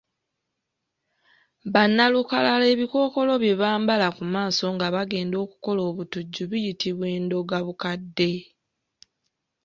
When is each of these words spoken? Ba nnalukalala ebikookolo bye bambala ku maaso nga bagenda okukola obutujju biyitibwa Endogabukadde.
Ba 1.73 1.81
nnalukalala 1.87 2.65
ebikookolo 2.73 3.33
bye 3.41 3.55
bambala 3.61 4.07
ku 4.17 4.23
maaso 4.33 4.65
nga 4.75 4.87
bagenda 4.95 5.37
okukola 5.45 5.81
obutujju 5.89 6.43
biyitibwa 6.51 7.05
Endogabukadde. 7.17 8.31